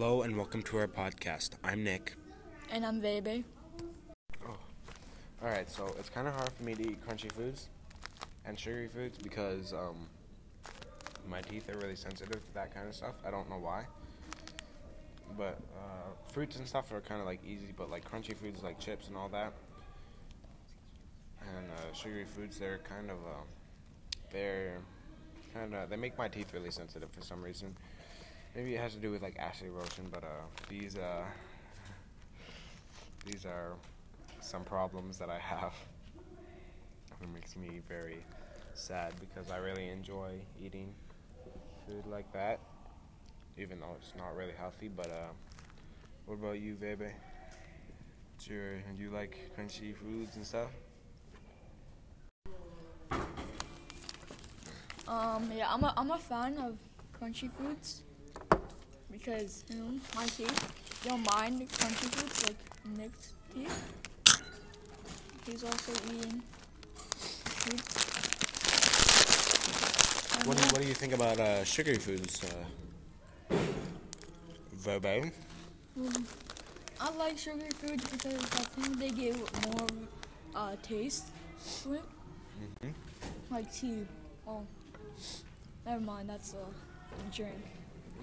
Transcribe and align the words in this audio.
Hello 0.00 0.22
and 0.22 0.34
welcome 0.34 0.62
to 0.62 0.78
our 0.78 0.88
podcast. 0.88 1.50
I'm 1.62 1.84
Nick. 1.84 2.14
And 2.72 2.86
I'm 2.86 3.00
Bebe. 3.00 3.44
Alright, 5.44 5.68
so 5.68 5.94
it's 5.98 6.08
kind 6.08 6.26
of 6.26 6.32
hard 6.32 6.50
for 6.52 6.62
me 6.62 6.74
to 6.74 6.92
eat 6.92 7.06
crunchy 7.06 7.30
foods 7.30 7.68
and 8.46 8.58
sugary 8.58 8.88
foods 8.88 9.18
because 9.18 9.74
um, 9.74 10.08
my 11.28 11.42
teeth 11.42 11.68
are 11.68 11.76
really 11.76 11.96
sensitive 11.96 12.42
to 12.42 12.54
that 12.54 12.72
kind 12.72 12.88
of 12.88 12.94
stuff. 12.94 13.16
I 13.26 13.30
don't 13.30 13.50
know 13.50 13.58
why. 13.58 13.84
But 15.36 15.60
uh, 15.76 16.32
fruits 16.32 16.56
and 16.56 16.66
stuff 16.66 16.90
are 16.94 17.02
kind 17.02 17.20
of 17.20 17.26
like 17.26 17.44
easy, 17.44 17.74
but 17.76 17.90
like 17.90 18.10
crunchy 18.10 18.34
foods 18.34 18.62
like 18.62 18.78
chips 18.78 19.08
and 19.08 19.18
all 19.18 19.28
that, 19.28 19.52
and 21.42 21.66
uh, 21.76 21.92
sugary 21.92 22.24
foods, 22.24 22.58
they're 22.58 22.80
kind 22.88 23.10
of, 23.10 23.18
uh, 23.18 23.42
they're 24.32 24.78
kind 25.52 25.74
of, 25.74 25.90
they 25.90 25.96
make 25.96 26.16
my 26.16 26.28
teeth 26.28 26.54
really 26.54 26.70
sensitive 26.70 27.10
for 27.10 27.20
some 27.20 27.42
reason. 27.42 27.76
Maybe 28.54 28.74
it 28.74 28.80
has 28.80 28.94
to 28.94 28.98
do 28.98 29.10
with 29.10 29.22
like 29.22 29.38
acid 29.38 29.68
erosion, 29.68 30.06
but 30.10 30.24
uh, 30.24 30.42
these, 30.68 30.96
uh, 30.96 31.24
these 33.24 33.46
are 33.46 33.74
some 34.40 34.64
problems 34.64 35.18
that 35.18 35.30
I 35.30 35.38
have. 35.38 35.74
It 37.22 37.28
makes 37.32 37.56
me 37.56 37.80
very 37.88 38.24
sad 38.74 39.12
because 39.20 39.50
I 39.50 39.58
really 39.58 39.88
enjoy 39.88 40.40
eating 40.60 40.92
food 41.86 42.04
like 42.10 42.32
that, 42.32 42.58
even 43.56 43.78
though 43.78 43.94
it's 43.96 44.14
not 44.16 44.34
really 44.34 44.54
healthy. 44.58 44.88
But 44.88 45.06
uh, 45.06 45.32
what 46.26 46.34
about 46.34 46.58
you, 46.58 46.74
Bebe? 46.74 47.06
Do 48.46 48.54
you 48.98 49.10
like 49.10 49.52
crunchy 49.56 49.94
foods 49.94 50.34
and 50.34 50.46
stuff? 50.46 50.70
Um, 55.06 55.50
yeah, 55.54 55.72
I'm 55.72 55.84
a, 55.84 55.94
I'm 55.96 56.10
a 56.10 56.18
fan 56.18 56.56
of 56.58 56.76
crunchy 57.20 57.50
foods 57.50 58.02
because, 59.20 59.64
know, 59.76 59.90
my 60.16 60.24
teeth 60.26 61.02
don't 61.04 61.24
mind 61.34 61.60
crunchy 61.68 62.08
foods 62.14 62.46
like 62.46 62.56
Nick's 62.96 63.32
teeth. 63.54 63.92
He's 65.46 65.64
also 65.64 65.92
eating 66.12 66.42
foods. 67.44 68.06
What 70.46 70.56
do, 70.56 70.62
you, 70.62 70.68
what 70.70 70.80
do 70.80 70.88
you 70.88 70.94
think 70.94 71.12
about 71.12 71.38
uh, 71.38 71.64
sugary 71.64 71.96
foods, 71.98 72.42
uh, 72.44 73.54
Verbo? 74.72 75.30
um, 75.98 76.26
I 76.98 77.10
like 77.16 77.36
sugary 77.36 77.68
foods 77.74 78.04
because 78.08 78.34
I 78.34 78.64
think 78.80 78.98
they 78.98 79.10
give 79.10 79.36
more 79.66 79.86
uh, 80.54 80.76
taste 80.82 81.26
to 81.82 81.94
it. 81.94 82.02
Mhm. 82.82 82.92
Like 83.50 83.72
tea. 83.72 84.06
Oh, 84.46 84.64
never 85.84 86.00
mind. 86.00 86.30
That's 86.30 86.54
a 86.54 87.36
drink. 87.36 87.54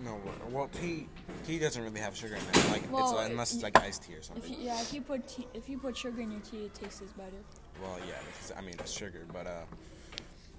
No, 0.03 0.19
well- 0.23 0.49
well, 0.51 0.67
tea 0.67 1.07
tea 1.45 1.59
doesn't 1.59 1.81
really 1.83 1.99
have 1.99 2.15
sugar 2.15 2.35
in 2.35 2.41
it, 2.41 2.69
like 2.71 2.91
Well, 2.91 3.17
it's, 3.19 3.29
unless 3.29 3.53
it's 3.53 3.63
like 3.63 3.77
iced 3.79 4.03
tea 4.03 4.15
or 4.15 4.17
If 4.19 4.25
something. 4.25 4.53
you, 4.53 4.57
yeah, 4.59 4.81
if 4.81 4.93
you 4.93 5.01
put 5.01 5.27
tea, 5.27 5.47
if 5.53 5.67
you 5.69 5.77
put 5.77 5.97
sugar 5.97 6.21
in 6.21 6.31
your 6.31 6.41
tea, 6.41 6.65
it 6.65 6.73
tastes 6.73 7.01
better. 7.13 7.41
Well, 7.81 7.97
yeah, 8.07 8.15
because 8.33 8.51
I 8.57 8.61
mean 8.61 8.75
it's 8.79 8.91
sugar, 8.91 9.25
but 9.33 9.47
uh, 9.47 9.63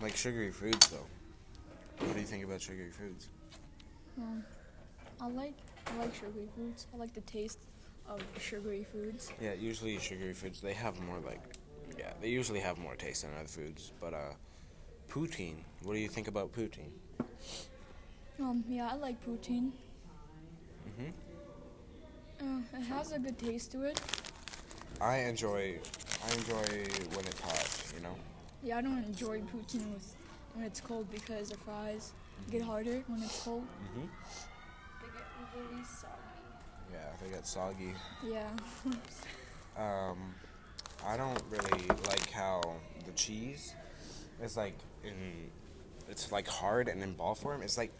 like 0.00 0.16
sugary 0.16 0.50
foods 0.50 0.88
though. 0.88 1.06
What 2.04 2.14
do 2.14 2.20
you 2.20 2.26
think 2.26 2.44
about 2.44 2.60
sugary 2.60 2.90
foods? 2.90 3.28
Um, 4.18 4.44
I 5.20 5.28
like 5.28 5.54
I 5.86 5.96
like 5.98 6.14
sugary 6.14 6.48
foods. 6.56 6.86
I 6.92 6.96
like 6.96 7.14
the 7.14 7.20
taste 7.22 7.60
of 8.08 8.20
sugary 8.40 8.84
foods. 8.84 9.32
Yeah, 9.40 9.52
usually 9.54 9.98
sugary 9.98 10.34
foods 10.34 10.60
they 10.60 10.72
have 10.74 10.98
more 11.00 11.18
like, 11.24 11.40
yeah, 11.98 12.12
they 12.20 12.28
usually 12.28 12.60
have 12.60 12.78
more 12.78 12.96
taste 12.96 13.22
than 13.22 13.30
other 13.38 13.48
foods. 13.48 13.92
But 14.00 14.14
uh, 14.14 14.34
poutine. 15.08 15.58
What 15.82 15.94
do 15.94 15.98
you 16.00 16.08
think 16.08 16.28
about 16.28 16.52
poutine? 16.52 16.90
Um, 18.40 18.64
yeah, 18.68 18.88
I 18.92 18.94
like 18.96 19.24
poutine. 19.24 19.72
Mhm. 20.88 21.12
Uh, 22.40 22.60
it 22.78 22.82
has 22.84 23.12
a 23.12 23.18
good 23.18 23.38
taste 23.38 23.72
to 23.72 23.82
it. 23.82 24.00
I 25.00 25.18
enjoy, 25.18 25.78
I 26.26 26.34
enjoy 26.34 26.86
when 27.14 27.24
it's 27.26 27.40
hot. 27.40 27.92
You 27.94 28.00
know. 28.02 28.14
Yeah, 28.62 28.78
I 28.78 28.82
don't 28.82 29.02
enjoy 29.04 29.40
poutine 29.42 29.92
with, 29.92 30.14
when 30.54 30.64
it's 30.64 30.80
cold 30.80 31.10
because 31.10 31.48
the 31.50 31.56
fries 31.56 32.12
get 32.50 32.62
harder 32.62 33.02
when 33.08 33.22
it's 33.22 33.42
cold. 33.42 33.64
Mhm. 33.96 34.08
They 35.00 35.08
get 35.08 35.26
really 35.56 35.84
soggy. 35.84 36.92
Yeah, 36.92 37.10
they 37.22 37.30
get 37.30 37.46
soggy. 37.46 37.94
Yeah. 38.24 38.50
Um, 39.76 40.34
I 41.06 41.16
don't 41.16 41.40
really 41.50 41.86
like 42.08 42.28
how 42.32 42.60
the 43.06 43.12
cheese 43.12 43.74
is 44.42 44.56
like 44.56 44.74
in, 45.04 45.48
it's 46.10 46.32
like 46.32 46.48
hard 46.48 46.88
and 46.88 47.00
in 47.00 47.12
ball 47.14 47.36
form. 47.36 47.62
It's 47.62 47.78
like, 47.78 47.92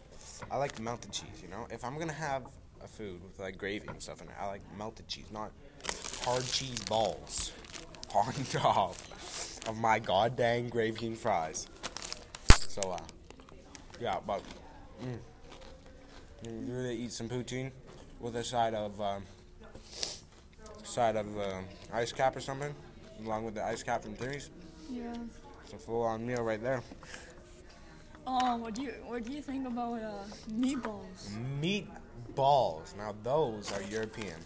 I 0.51 0.57
like 0.57 0.79
melted 0.79 1.11
cheese. 1.11 1.41
You 1.41 1.49
know, 1.49 1.67
if 1.69 1.83
I'm 1.83 1.97
gonna 1.97 2.13
have 2.13 2.43
a 2.83 2.87
food 2.87 3.21
with 3.23 3.39
like 3.39 3.57
gravy 3.57 3.87
and 3.87 4.01
stuff 4.01 4.21
in 4.21 4.27
it, 4.27 4.33
I 4.39 4.47
like 4.47 4.61
melted 4.77 5.07
cheese, 5.07 5.27
not 5.31 5.51
hard 6.23 6.45
cheese 6.45 6.79
balls 6.85 7.51
on 8.15 8.33
top 8.51 8.95
of 9.67 9.77
my 9.77 9.99
goddamn 9.99 10.69
gravy 10.69 11.07
and 11.07 11.17
fries. 11.17 11.67
So, 12.51 12.81
uh, 12.91 12.97
yeah, 13.99 14.17
but 14.25 14.41
mm, 15.03 15.17
you 16.45 16.73
really 16.73 16.95
eat 16.97 17.11
some 17.11 17.27
poutine 17.29 17.71
with 18.19 18.35
a 18.35 18.43
side 18.43 18.73
of. 18.73 18.99
Um, 18.99 19.23
side 20.89 21.15
of 21.15 21.37
uh, 21.37 21.61
ice 21.93 22.11
cap 22.11 22.35
or 22.35 22.41
something, 22.41 22.73
along 23.23 23.45
with 23.45 23.53
the 23.53 23.63
ice 23.63 23.83
cap 23.83 24.05
and 24.05 24.17
Timmy's. 24.17 24.49
yeah. 24.91 25.13
It's 25.63 25.73
a 25.73 25.77
full-on 25.77 26.25
meal 26.25 26.41
right 26.41 26.61
there. 26.61 26.81
Um, 28.29 28.61
what 28.61 28.75
do 28.75 28.83
you 28.83 28.91
what 29.07 29.23
do 29.25 29.33
you 29.33 29.41
think 29.41 29.65
about 29.65 30.03
uh, 30.03 30.11
meatballs? 30.53 31.33
Meatballs. 31.59 32.95
Now 32.95 33.15
those 33.23 33.71
are 33.71 33.81
European 33.81 34.37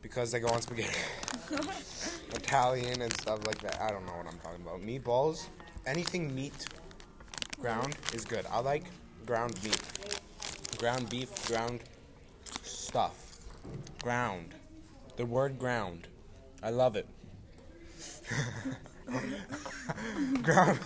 because 0.00 0.30
they 0.30 0.38
go 0.38 0.46
on 0.46 0.62
spaghetti. 0.62 0.96
Italian 2.32 3.02
and 3.02 3.12
stuff 3.14 3.44
like 3.46 3.58
that. 3.62 3.82
I 3.82 3.90
don't 3.90 4.06
know 4.06 4.12
what 4.12 4.28
I'm 4.28 4.38
talking 4.38 4.62
about. 4.62 4.80
Meatballs. 4.80 5.48
Anything 5.86 6.32
meat, 6.32 6.66
ground 7.58 7.96
is 8.14 8.24
good. 8.24 8.46
I 8.48 8.60
like 8.60 8.84
ground 9.26 9.60
meat, 9.64 9.82
ground 10.78 11.10
beef, 11.10 11.34
ground 11.48 11.80
stuff, 12.62 13.38
ground. 14.04 14.54
The 15.16 15.26
word 15.26 15.58
ground. 15.58 16.06
I 16.62 16.70
love 16.70 16.94
it. 16.94 17.08
ground 20.42 20.78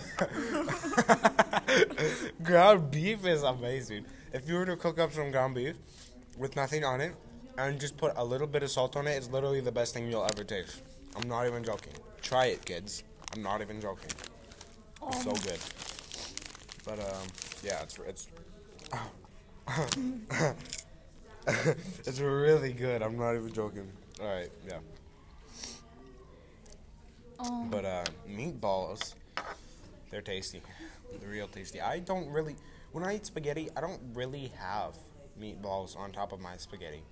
ground 2.43 2.91
beef 2.91 3.25
is 3.25 3.43
amazing. 3.43 4.05
If 4.33 4.47
you 4.47 4.55
were 4.55 4.65
to 4.65 4.75
cook 4.75 4.99
up 4.99 5.13
some 5.13 5.31
ground 5.31 5.55
beef 5.55 5.75
with 6.37 6.55
nothing 6.55 6.83
on 6.83 7.01
it 7.01 7.15
and 7.57 7.79
just 7.79 7.97
put 7.97 8.13
a 8.15 8.23
little 8.23 8.47
bit 8.47 8.63
of 8.63 8.69
salt 8.71 8.95
on 8.95 9.07
it, 9.07 9.11
it's 9.11 9.29
literally 9.29 9.61
the 9.61 9.71
best 9.71 9.93
thing 9.93 10.09
you'll 10.09 10.25
ever 10.25 10.43
taste. 10.43 10.81
I'm 11.15 11.27
not 11.27 11.47
even 11.47 11.63
joking. 11.63 11.93
Try 12.21 12.47
it, 12.47 12.65
kids. 12.65 13.03
I'm 13.33 13.41
not 13.41 13.61
even 13.61 13.81
joking. 13.81 14.11
It's 15.09 15.23
so 15.23 15.31
Um, 15.31 15.35
good. 15.37 15.59
But 16.85 16.99
um, 16.99 17.27
yeah, 17.63 17.81
it's 17.83 17.97
it's 18.07 18.27
it's 22.05 22.19
really 22.19 22.73
good. 22.73 23.01
I'm 23.01 23.17
not 23.17 23.35
even 23.35 23.51
joking. 23.53 23.89
All 24.21 24.27
right, 24.27 24.49
yeah. 24.67 24.79
Um, 27.39 27.69
But 27.69 27.85
uh, 27.85 28.03
meatballs, 28.29 29.13
they're 30.09 30.21
tasty. 30.21 30.61
They're 31.19 31.29
real 31.29 31.47
tasty. 31.47 31.81
I 31.81 31.99
don't 31.99 32.29
really, 32.29 32.55
when 32.91 33.03
I 33.03 33.15
eat 33.15 33.25
spaghetti, 33.25 33.69
I 33.75 33.81
don't 33.81 34.01
really 34.13 34.51
have 34.59 34.95
meatballs 35.39 35.97
on 35.97 36.11
top 36.11 36.31
of 36.31 36.39
my 36.39 36.57
spaghetti. 36.57 37.03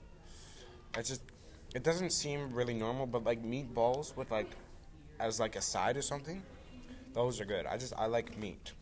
It's 0.98 1.10
just, 1.10 1.22
it 1.74 1.84
doesn't 1.84 2.12
seem 2.12 2.54
really 2.54 2.74
normal. 2.74 3.06
But 3.06 3.24
like 3.24 3.44
meatballs 3.44 4.16
with 4.16 4.32
like, 4.32 4.52
as 5.20 5.40
like 5.40 5.56
a 5.56 5.62
side 5.62 5.98
or 5.98 6.02
something, 6.02 6.42
those 7.14 7.40
are 7.40 7.46
good. 7.46 7.66
I 7.66 7.78
just 7.78 7.94
I 7.98 8.08
like 8.08 8.38
meat, 8.38 8.74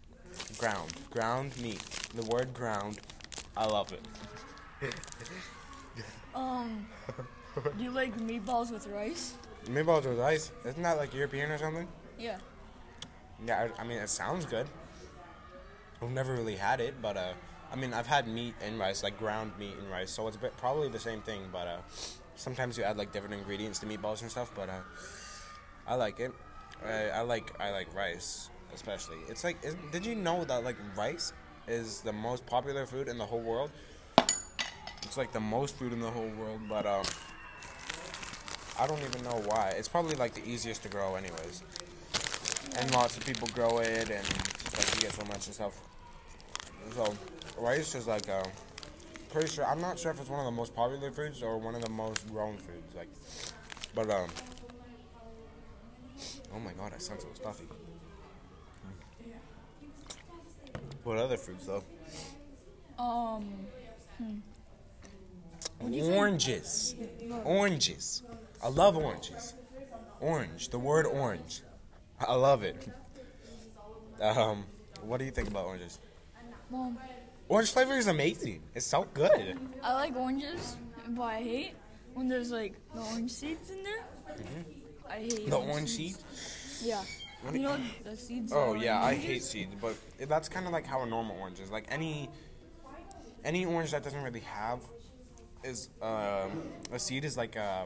ground, 0.58 0.94
ground 1.12 1.52
meat. 1.62 1.82
The 2.16 2.24
word 2.24 2.54
ground, 2.54 3.00
I 3.56 3.66
love 3.66 3.92
it. 3.94 4.02
um, 6.36 6.88
do 7.78 7.84
you 7.84 7.92
like 7.92 8.18
meatballs 8.18 8.72
with 8.72 8.88
rice? 8.88 9.36
Meatballs 9.66 10.06
with 10.06 10.20
rice, 10.20 10.52
isn't 10.66 10.84
that 10.84 10.98
like 10.98 11.14
European 11.14 11.52
or 11.52 11.58
something? 11.58 11.88
Yeah. 12.20 12.38
Yeah, 13.46 13.68
I, 13.78 13.82
I 13.82 13.86
mean, 13.86 13.98
it 13.98 14.10
sounds 14.10 14.46
good. 14.46 14.68
I've 16.02 16.12
never 16.12 16.34
really 16.34 16.56
had 16.56 16.82
it, 16.82 17.02
but 17.02 17.16
uh, 17.18 17.34
I 17.72 17.76
mean, 17.76 17.94
I've 17.94 18.08
had 18.08 18.28
meat 18.28 18.56
and 18.62 18.78
rice, 18.78 19.04
like 19.04 19.18
ground 19.18 19.54
meat 19.58 19.76
and 19.80 19.90
rice, 19.90 20.12
so 20.12 20.28
it's 20.28 20.38
bit, 20.38 20.56
probably 20.58 20.90
the 20.90 21.00
same 21.00 21.22
thing. 21.22 21.44
But 21.52 21.68
uh, 21.68 21.78
sometimes 22.36 22.78
you 22.78 22.84
add 22.84 22.98
like 22.98 23.12
different 23.12 23.34
ingredients 23.36 23.80
to 23.80 23.86
meatballs 23.86 24.22
and 24.22 24.30
stuff. 24.30 24.52
But 24.54 24.70
uh, 24.70 24.82
I 25.88 25.96
like 25.96 26.20
it. 26.20 26.32
I, 26.86 27.10
I 27.10 27.22
like 27.22 27.54
I 27.60 27.72
like 27.72 27.94
rice, 27.96 28.50
especially. 28.74 29.18
It's 29.30 29.44
like, 29.44 29.58
is, 29.64 29.76
did 29.92 30.06
you 30.06 30.16
know 30.16 30.44
that 30.44 30.64
like 30.64 30.76
rice 30.98 31.34
is 31.68 32.02
the 32.02 32.14
most 32.14 32.46
popular 32.46 32.86
food 32.86 33.08
in 33.08 33.18
the 33.18 33.26
whole 33.26 33.42
world? 33.42 33.72
It's 35.04 35.18
like 35.18 35.32
the 35.32 35.40
most 35.40 35.76
food 35.76 35.94
in 35.94 36.00
the 36.00 36.12
whole 36.12 36.32
world, 36.38 36.62
but 36.68 36.86
um, 36.86 37.04
I 38.80 38.88
don't 38.88 39.02
even 39.02 39.24
know 39.24 39.42
why. 39.46 39.74
It's 39.78 39.88
probably 39.88 40.16
like 40.16 40.34
the 40.34 40.48
easiest 40.48 40.84
to 40.84 40.90
grow, 40.90 41.16
anyways 41.16 41.64
and 42.78 42.92
lots 42.94 43.18
of 43.18 43.26
people 43.26 43.48
grow 43.50 43.80
it, 43.80 44.10
and 44.10 44.26
like 44.78 44.96
you 44.96 45.02
get 45.02 45.14
so 45.14 45.24
much 45.26 45.46
and 45.48 45.56
stuff. 45.56 45.80
So 46.96 47.14
rice 47.58 47.96
is 47.96 48.08
like 48.08 48.30
uh, 48.30 48.44
pretty 49.32 49.48
sure. 49.50 49.66
I'm 49.66 49.82
not 49.82 50.00
sure 50.00 50.12
if 50.12 50.20
it's 50.20 50.30
one 50.30 50.40
of 50.40 50.46
the 50.46 50.52
most 50.52 50.76
popular 50.76 51.12
foods 51.12 51.42
or 51.42 51.58
one 51.58 51.76
of 51.76 51.84
the 51.84 51.90
most 51.90 52.28
grown 52.32 52.58
foods. 52.58 52.96
Like, 52.96 53.10
but 53.96 54.10
um. 54.10 54.30
Oh 56.56 56.60
my 56.60 56.72
god, 56.74 56.94
I 56.96 57.00
sound 57.00 57.22
so 57.22 57.28
stuffy. 57.34 57.66
What 61.04 61.18
other 61.18 61.38
foods 61.38 61.66
though? 61.66 61.84
Um, 62.98 63.46
What 65.80 65.92
do 65.92 65.98
you 65.98 66.04
think? 66.04 66.16
Oranges. 66.16 66.96
Oranges. 67.44 68.24
I 68.64 68.70
love 68.70 68.96
oranges. 68.98 69.54
Orange. 70.20 70.70
The 70.70 70.80
word 70.80 71.06
orange. 71.06 71.62
I 72.20 72.34
love 72.36 72.64
it. 72.64 72.88
Um, 74.22 74.66
what 75.02 75.18
do 75.18 75.26
you 75.26 75.32
think 75.32 75.50
about 75.50 75.66
oranges? 75.66 76.00
well, 76.70 76.94
Orange 77.50 77.72
flavor 77.72 77.94
is 77.98 78.08
amazing. 78.08 78.62
It's 78.74 78.86
so 78.86 79.06
good. 79.14 79.60
I 79.84 79.94
like 79.94 80.16
oranges, 80.16 80.78
but 81.10 81.24
I 81.24 81.42
hate 81.42 81.74
when 82.14 82.30
there's 82.30 82.52
like 82.52 82.74
the 82.96 83.02
orange 83.02 83.32
seeds 83.32 83.70
in 83.70 83.84
there. 83.84 84.06
I 85.10 85.16
hate 85.16 85.32
Mm-hmm. 85.42 85.50
The 85.50 85.58
orange 85.58 85.90
seed. 85.90 86.16
Yeah. 86.82 87.02
What 87.42 87.54
You 87.54 87.60
know 87.60 87.78
the 88.06 88.16
seeds. 88.16 88.54
Oh 88.56 88.74
yeah, 88.76 89.04
I 89.04 89.16
hate 89.16 89.44
seeds, 89.44 89.76
but 89.82 89.96
that's 90.30 90.48
kind 90.48 90.66
of 90.66 90.72
like 90.72 90.86
how 90.86 91.02
a 91.02 91.06
normal 91.06 91.36
orange 91.38 91.60
is. 91.60 91.70
Like 91.70 91.86
any 91.90 92.30
any 93.44 93.66
orange 93.66 93.92
that 93.92 94.04
doesn't 94.04 94.24
really 94.24 94.40
have 94.40 94.80
is 95.64 95.90
um, 96.02 96.52
a 96.92 97.00
seed 97.00 97.26
is 97.26 97.38
like 97.38 97.56
a 97.56 97.86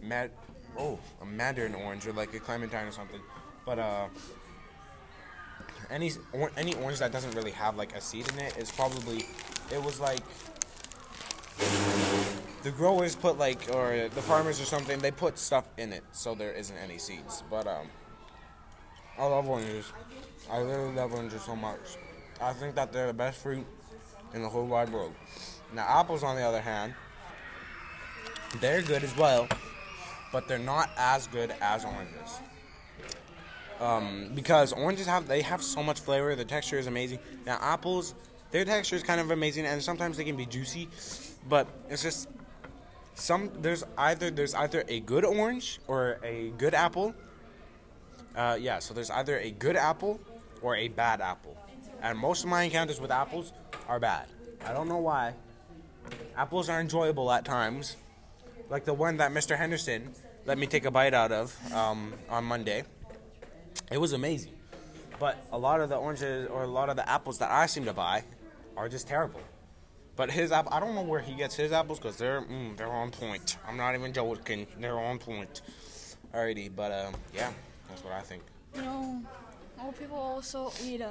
mad 0.00 0.30
oh 0.78 0.98
a 1.22 1.26
mandarin 1.26 1.74
orange 1.74 2.06
or 2.06 2.12
like 2.12 2.34
a 2.34 2.40
clementine 2.40 2.86
or 2.86 2.92
something. 2.92 3.20
But 3.64 3.78
uh, 3.78 4.08
any 5.90 6.12
or, 6.32 6.50
any 6.56 6.74
orange 6.74 6.98
that 6.98 7.12
doesn't 7.12 7.34
really 7.34 7.52
have 7.52 7.76
like 7.76 7.94
a 7.94 8.00
seed 8.00 8.30
in 8.32 8.38
it 8.38 8.56
is 8.56 8.70
probably 8.70 9.26
it 9.72 9.82
was 9.82 10.00
like 10.00 10.20
the 12.62 12.70
growers 12.70 13.16
put 13.16 13.38
like 13.38 13.74
or 13.74 14.08
the 14.08 14.22
farmers 14.22 14.60
or 14.60 14.64
something 14.64 14.98
they 14.98 15.10
put 15.10 15.38
stuff 15.38 15.66
in 15.78 15.92
it 15.92 16.04
so 16.12 16.34
there 16.34 16.52
isn't 16.52 16.76
any 16.76 16.98
seeds. 16.98 17.42
But 17.50 17.66
um. 17.66 17.88
I 19.18 19.24
love 19.24 19.48
oranges. 19.48 19.90
I 20.50 20.58
really 20.58 20.92
love 20.92 21.14
oranges 21.14 21.42
so 21.42 21.56
much. 21.56 21.80
I 22.40 22.52
think 22.52 22.74
that 22.74 22.92
they're 22.92 23.06
the 23.06 23.14
best 23.14 23.40
fruit 23.40 23.64
in 24.34 24.42
the 24.42 24.48
whole 24.48 24.66
wide 24.66 24.92
world. 24.92 25.14
Now, 25.74 25.86
apples, 25.88 26.22
on 26.22 26.36
the 26.36 26.42
other 26.42 26.60
hand, 26.60 26.94
they're 28.60 28.82
good 28.82 29.02
as 29.02 29.16
well, 29.16 29.48
but 30.32 30.48
they're 30.48 30.58
not 30.58 30.90
as 30.96 31.26
good 31.28 31.54
as 31.60 31.84
oranges. 31.84 32.40
Um, 33.80 34.30
because 34.34 34.72
oranges 34.72 35.06
have 35.06 35.28
they 35.28 35.42
have 35.42 35.62
so 35.62 35.82
much 35.82 36.00
flavor. 36.00 36.34
The 36.34 36.44
texture 36.44 36.78
is 36.78 36.86
amazing. 36.86 37.18
Now, 37.44 37.58
apples, 37.60 38.14
their 38.50 38.64
texture 38.64 38.96
is 38.96 39.02
kind 39.02 39.20
of 39.20 39.30
amazing, 39.30 39.66
and 39.66 39.82
sometimes 39.82 40.16
they 40.16 40.24
can 40.24 40.36
be 40.36 40.46
juicy, 40.46 40.88
but 41.48 41.66
it's 41.90 42.02
just 42.02 42.28
some. 43.14 43.50
There's 43.60 43.84
either 43.98 44.30
there's 44.30 44.54
either 44.54 44.84
a 44.88 45.00
good 45.00 45.24
orange 45.26 45.78
or 45.86 46.18
a 46.24 46.52
good 46.56 46.72
apple, 46.72 47.14
uh, 48.36 48.58
yeah, 48.60 48.78
so 48.78 48.92
there's 48.92 49.10
either 49.10 49.38
a 49.38 49.50
good 49.50 49.76
apple 49.76 50.20
or 50.60 50.76
a 50.76 50.88
bad 50.88 51.20
apple. 51.20 51.56
And 52.02 52.18
most 52.18 52.44
of 52.44 52.50
my 52.50 52.64
encounters 52.64 53.00
with 53.00 53.10
apples 53.10 53.52
are 53.88 53.98
bad. 53.98 54.26
I 54.64 54.72
don't 54.72 54.88
know 54.88 54.98
why. 54.98 55.32
Apples 56.36 56.68
are 56.68 56.80
enjoyable 56.80 57.32
at 57.32 57.44
times. 57.44 57.96
Like 58.68 58.84
the 58.84 58.94
one 58.94 59.18
that 59.18 59.32
Mr. 59.32 59.56
Henderson 59.56 60.12
let 60.44 60.58
me 60.58 60.66
take 60.66 60.84
a 60.84 60.90
bite 60.90 61.14
out 61.14 61.32
of 61.32 61.56
um, 61.72 62.12
on 62.28 62.44
Monday. 62.44 62.84
It 63.90 63.98
was 63.98 64.12
amazing. 64.12 64.52
But 65.18 65.44
a 65.52 65.58
lot 65.58 65.80
of 65.80 65.88
the 65.88 65.96
oranges 65.96 66.48
or 66.48 66.64
a 66.64 66.68
lot 66.68 66.88
of 66.88 66.96
the 66.96 67.08
apples 67.08 67.38
that 67.38 67.50
I 67.50 67.66
seem 67.66 67.84
to 67.86 67.92
buy 67.92 68.24
are 68.76 68.88
just 68.88 69.08
terrible. 69.08 69.40
But 70.14 70.30
his 70.30 70.52
apple, 70.52 70.72
I 70.72 70.80
don't 70.80 70.94
know 70.94 71.02
where 71.02 71.20
he 71.20 71.34
gets 71.34 71.54
his 71.54 71.72
apples 71.72 71.98
because 71.98 72.16
they're 72.16 72.40
mm, 72.40 72.76
they're 72.76 72.90
on 72.90 73.10
point. 73.10 73.58
I'm 73.68 73.76
not 73.76 73.94
even 73.94 74.12
joking. 74.12 74.66
They're 74.80 74.98
on 74.98 75.18
point. 75.18 75.62
Alrighty, 76.34 76.74
but 76.74 76.92
um, 76.92 77.14
yeah, 77.34 77.50
that's 77.88 78.02
what 78.02 78.12
I 78.14 78.20
think. 78.20 78.42
You 78.74 78.82
know, 78.82 79.22
old 79.82 79.98
people 79.98 80.16
also 80.16 80.72
eat 80.84 81.02
uh, 81.02 81.08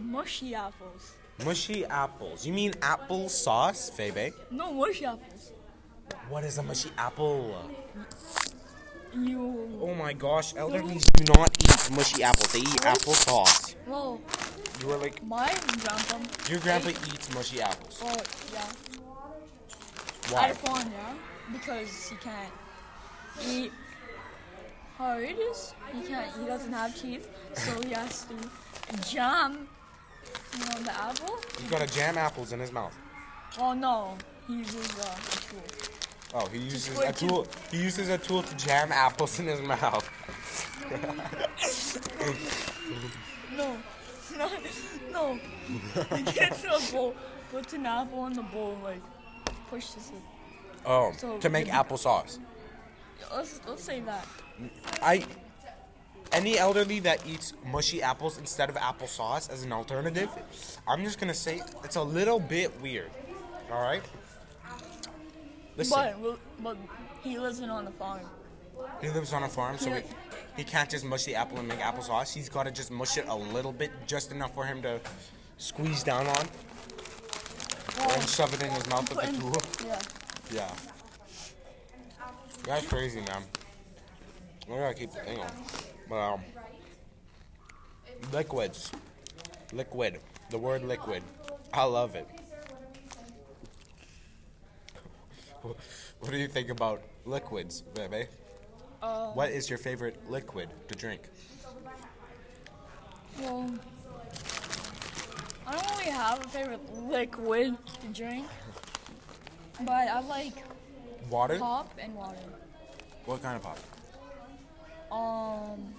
mushy 0.00 0.54
apples. 0.54 1.12
Mushy 1.44 1.84
apples. 1.86 2.46
You 2.46 2.52
mean 2.52 2.74
apple 2.82 3.28
sauce, 3.28 3.90
Febe? 3.90 4.32
No 4.50 4.72
mushy 4.72 5.04
apples. 5.04 5.52
What 6.28 6.44
is 6.44 6.58
a 6.58 6.62
mushy 6.62 6.90
apple? 6.98 7.56
You 9.14 9.78
Oh 9.80 9.94
my 9.94 10.12
gosh, 10.12 10.52
elderlies 10.54 11.04
do 11.16 11.32
not 11.32 11.50
eat 11.62 11.90
mushy 11.96 12.22
apples. 12.22 12.52
They 12.52 12.60
eat 12.60 12.84
apple 12.84 13.14
sauce. 13.14 13.74
well, 13.86 14.20
You 14.80 14.88
were 14.88 14.96
like, 14.98 15.22
my 15.24 15.48
grandpa. 15.82 16.18
your 16.50 16.60
grandpa 16.60 16.90
eats 16.90 17.32
mushy 17.34 17.60
apples. 17.62 18.00
Well, 18.02 18.20
yeah. 18.52 18.68
Why? 20.30 20.52
Farm, 20.52 20.92
yeah, 20.92 21.14
because 21.52 22.08
he 22.10 22.16
can't 22.16 22.52
eat 23.46 23.72
hard. 24.98 25.24
He 25.26 26.02
can't. 26.06 26.30
He 26.38 26.44
doesn't 26.46 26.72
have 26.72 26.94
teeth, 27.00 27.26
so 27.54 27.80
he 27.82 27.92
has 27.94 28.26
to 28.26 29.10
jam. 29.10 29.68
You 30.58 30.64
know 30.66 30.80
the 30.82 30.92
apple. 30.92 31.38
He's 31.58 31.70
gotta 31.70 31.86
jam 31.86 32.18
apples 32.18 32.52
in 32.52 32.60
his 32.60 32.70
mouth. 32.72 32.94
Oh 33.58 33.72
no, 33.72 34.18
he 34.46 34.58
uses 34.58 34.90
uh, 34.98 35.16
a 35.16 35.36
tool. 35.48 35.97
Oh, 36.34 36.46
he 36.48 36.58
uses 36.58 36.98
a 36.98 37.12
tool. 37.12 37.46
He 37.70 37.78
uses 37.82 38.08
a 38.10 38.18
tool 38.18 38.42
to 38.42 38.56
jam 38.56 38.92
apples 38.92 39.38
in 39.40 39.46
his 39.46 39.60
mouth. 39.62 40.08
No, 43.56 43.76
no, 44.36 44.50
no. 45.12 45.38
He 46.16 46.22
gets 46.22 46.64
a 46.64 46.92
bowl, 46.92 47.14
puts 47.50 47.72
an 47.72 47.86
apple 47.86 48.26
in 48.26 48.34
the 48.34 48.42
bowl, 48.42 48.78
like 48.84 49.00
pushes 49.70 50.10
it. 50.14 50.22
Oh, 50.86 51.12
So, 51.16 51.38
to 51.38 51.48
make 51.48 51.66
maybe- 51.66 51.76
applesauce. 51.76 52.38
Let's 53.34 53.60
let's 53.66 53.82
say 53.84 54.00
that. 54.00 54.26
I 55.02 55.24
any 56.32 56.58
elderly 56.58 57.00
that 57.00 57.26
eats 57.26 57.52
mushy 57.66 58.02
apples 58.02 58.38
instead 58.38 58.68
of 58.70 58.76
applesauce 58.76 59.50
as 59.50 59.64
an 59.64 59.72
alternative, 59.72 60.28
I'm 60.86 61.04
just 61.04 61.18
gonna 61.18 61.34
say 61.34 61.60
it's 61.84 61.96
a 61.96 62.02
little 62.02 62.38
bit 62.38 62.80
weird. 62.80 63.10
All 63.72 63.82
right. 63.82 64.02
Listen, 65.78 66.14
But 66.20 66.38
but 66.60 66.76
he 67.22 67.38
lives 67.38 67.60
in 67.60 67.70
on 67.70 67.84
the 67.84 67.90
farm. 67.92 68.20
he 69.00 69.08
lives 69.10 69.32
on 69.32 69.44
a 69.44 69.48
farm, 69.48 69.78
so 69.78 69.90
he, 69.94 70.02
he 70.56 70.64
can't 70.64 70.90
just 70.90 71.04
mush 71.04 71.24
the 71.24 71.36
apple 71.36 71.58
and 71.58 71.68
make 71.68 71.78
applesauce. 71.78 72.34
He's 72.34 72.48
got 72.48 72.64
to 72.64 72.72
just 72.72 72.90
mush 72.90 73.16
it 73.16 73.26
a 73.28 73.34
little 73.34 73.72
bit, 73.72 73.92
just 74.06 74.32
enough 74.32 74.52
for 74.54 74.64
him 74.64 74.82
to 74.82 75.00
squeeze 75.56 76.02
down 76.02 76.26
on, 76.26 76.46
Well, 77.98 78.10
and 78.10 78.28
shove 78.28 78.52
it 78.54 78.62
in 78.62 78.70
his 78.72 78.88
mouth 78.88 79.08
with 79.08 79.24
a 79.24 79.32
tool. 79.40 79.56
Yeah. 79.86 80.00
Yeah. 80.52 80.74
That's 82.64 82.86
crazy, 82.86 83.20
man. 83.20 83.42
I 84.70 84.76
gotta 84.78 84.94
keep 84.94 85.12
the 85.12 85.20
thing 85.20 85.38
on. 85.38 85.52
But, 86.08 86.16
um, 86.16 86.40
liquids. 88.32 88.90
Liquid. 89.72 90.18
The 90.50 90.58
word 90.58 90.82
liquid. 90.82 91.22
I 91.72 91.84
love 91.84 92.16
it. 92.16 92.28
What 95.62 96.30
do 96.30 96.36
you 96.36 96.48
think 96.48 96.68
about 96.70 97.02
liquids, 97.24 97.82
Bebe? 97.94 98.26
Uh, 99.02 99.30
What 99.32 99.50
is 99.50 99.68
your 99.68 99.78
favorite 99.78 100.16
liquid 100.30 100.68
to 100.88 100.94
drink? 100.94 101.22
Well, 103.40 103.70
I 105.66 105.72
don't 105.72 105.98
really 105.98 106.10
have 106.10 106.44
a 106.44 106.48
favorite 106.48 106.80
liquid 107.08 107.76
to 108.00 108.06
drink, 108.08 108.46
but 109.80 109.92
I 109.92 110.20
like 110.20 110.54
Water? 111.30 111.58
pop 111.58 111.92
and 111.98 112.14
water. 112.14 112.38
What 113.26 113.42
kind 113.42 113.56
of 113.56 113.62
pop? 113.62 113.78
Um, 115.12 115.94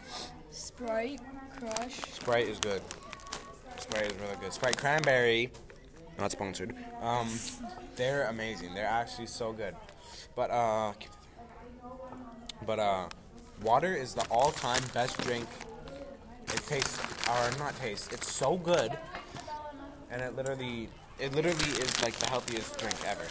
Sprite, 0.52 1.22
Crush. 1.58 1.96
Sprite 2.14 2.48
is 2.48 2.60
good. 2.60 2.82
Sprite 3.78 4.12
is 4.12 4.14
really 4.20 4.36
good. 4.42 4.54
Sprite 4.54 4.78
cranberry, 4.78 5.52
not 6.20 6.32
sponsored. 6.32 6.76
Um, 7.02 7.30
they're 7.96 8.28
amazing. 8.28 8.74
They're 8.74 8.86
actually 8.86 9.28
so 9.28 9.52
good. 9.52 9.76
But 10.36 10.52
uh, 10.52 10.94
but 12.66 12.80
uh, 12.80 13.10
water 13.64 13.94
is 13.94 14.14
the 14.14 14.26
all-time 14.30 14.82
best 14.94 15.18
drink. 15.22 15.48
It 16.48 16.64
tastes, 16.68 17.00
or 17.28 17.58
not 17.60 17.78
taste. 17.80 18.12
It's 18.12 18.32
so 18.32 18.58
good, 18.58 18.98
and 20.10 20.22
it 20.22 20.36
literally, 20.36 20.90
it 21.20 21.34
literally 21.34 21.58
is 21.58 22.02
like 22.02 22.16
the 22.16 22.28
healthiest 22.28 22.78
drink 22.80 22.96
ever. 23.06 23.24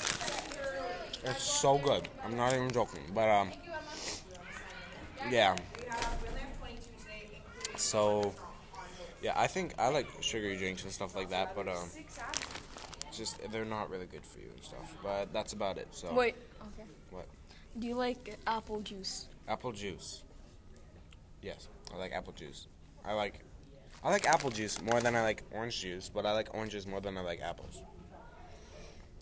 It's 1.24 1.42
so 1.42 1.78
good. 1.78 2.08
I'm 2.24 2.36
not 2.36 2.52
even 2.54 2.70
joking. 2.70 3.02
But 3.12 3.28
um, 3.28 3.50
yeah. 5.30 5.56
So, 7.76 8.34
yeah, 9.22 9.34
I 9.36 9.46
think 9.46 9.74
I 9.78 9.88
like 9.88 10.06
sugary 10.20 10.56
drinks 10.56 10.84
and 10.84 10.92
stuff 10.92 11.14
like 11.14 11.30
that, 11.30 11.54
but 11.54 11.68
um, 11.68 11.88
just 13.18 13.40
they're 13.52 13.64
not 13.64 13.90
really 13.90 14.06
good 14.06 14.24
for 14.24 14.38
you 14.38 14.48
and 14.54 14.64
stuff. 14.64 14.94
But 15.02 15.32
that's 15.32 15.52
about 15.52 15.76
it. 15.76 15.88
So 15.90 16.12
wait, 16.14 16.36
okay. 16.60 16.88
What? 17.10 17.26
Do 17.78 17.86
you 17.86 17.94
like 17.94 18.38
apple 18.46 18.80
juice? 18.80 19.28
Apple 19.46 19.72
juice. 19.72 20.22
Yes, 21.42 21.68
I 21.92 21.98
like 21.98 22.12
apple 22.12 22.32
juice. 22.32 22.66
I 23.04 23.12
like 23.12 23.40
I 24.02 24.10
like 24.10 24.26
apple 24.26 24.50
juice 24.50 24.80
more 24.80 25.00
than 25.00 25.14
I 25.14 25.22
like 25.22 25.42
orange 25.50 25.80
juice, 25.80 26.08
but 26.08 26.24
I 26.24 26.32
like 26.32 26.54
oranges 26.54 26.86
more 26.86 27.00
than 27.00 27.18
I 27.18 27.20
like 27.20 27.40
apples. 27.42 27.82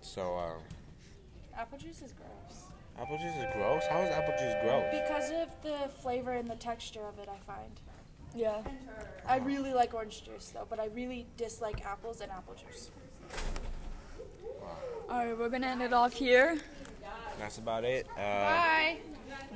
So 0.03 0.37
uh, 0.37 1.59
apple 1.59 1.79
juice 1.79 2.03
is 2.03 2.12
gross. 2.12 2.65
Apple 2.99 3.19
juice 3.19 3.37
is 3.37 3.55
gross. 3.55 3.83
How 3.91 4.00
is 4.00 4.11
apple 4.11 4.35
juice 4.38 4.55
gross? 4.62 4.85
Because 4.91 5.31
of 5.31 5.49
the 5.62 5.88
flavor 6.00 6.33
and 6.33 6.49
the 6.49 6.57
texture 6.57 7.03
of 7.07 7.19
it, 7.19 7.29
I 7.29 7.38
find. 7.47 7.81
Yeah. 8.35 8.62
I 9.26 9.38
really 9.38 9.73
like 9.73 9.95
orange 9.95 10.25
juice 10.25 10.50
though, 10.50 10.67
but 10.69 10.79
I 10.79 10.87
really 10.87 11.26
dislike 11.37 11.85
apples 11.85 12.21
and 12.21 12.31
apple 12.31 12.55
juice. 12.55 12.91
All 15.09 15.19
right, 15.19 15.39
we're 15.39 15.49
gonna 15.49 15.67
end 15.69 15.83
it 15.83 15.93
off 15.93 16.13
here. 16.13 16.59
That's 17.39 17.59
about 17.59 17.85
it. 17.85 18.07
Uh, 18.17 18.21
Bye. 18.21 18.99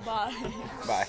Bye. 0.04 0.52
Bye. 0.86 1.06